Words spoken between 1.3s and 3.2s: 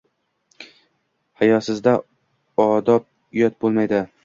Hayosizda odob,